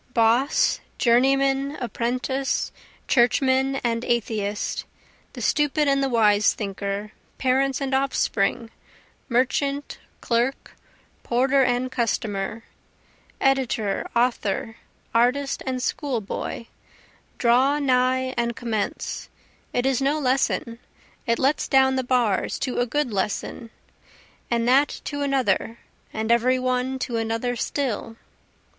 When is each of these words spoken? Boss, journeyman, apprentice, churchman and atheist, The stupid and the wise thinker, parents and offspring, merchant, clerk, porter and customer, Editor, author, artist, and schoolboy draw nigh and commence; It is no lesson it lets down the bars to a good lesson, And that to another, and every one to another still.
Boss, 0.15 0.79
journeyman, 0.97 1.75
apprentice, 1.75 2.71
churchman 3.07 3.75
and 3.83 4.03
atheist, 4.03 4.83
The 5.33 5.43
stupid 5.43 5.87
and 5.87 6.01
the 6.01 6.09
wise 6.09 6.55
thinker, 6.55 7.11
parents 7.37 7.79
and 7.79 7.93
offspring, 7.93 8.71
merchant, 9.29 9.99
clerk, 10.19 10.75
porter 11.21 11.63
and 11.63 11.91
customer, 11.91 12.63
Editor, 13.39 14.09
author, 14.15 14.77
artist, 15.13 15.61
and 15.67 15.83
schoolboy 15.83 16.65
draw 17.37 17.77
nigh 17.77 18.33
and 18.35 18.55
commence; 18.55 19.29
It 19.71 19.85
is 19.85 20.01
no 20.01 20.17
lesson 20.19 20.79
it 21.27 21.37
lets 21.37 21.67
down 21.67 21.95
the 21.95 22.03
bars 22.03 22.57
to 22.61 22.79
a 22.79 22.87
good 22.87 23.13
lesson, 23.13 23.69
And 24.49 24.67
that 24.67 25.01
to 25.05 25.21
another, 25.21 25.77
and 26.11 26.31
every 26.31 26.57
one 26.57 26.97
to 26.97 27.17
another 27.17 27.55
still. 27.55 28.15